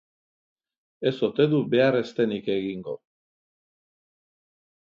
[1.09, 2.97] Ez ote du behar ez denik egingo!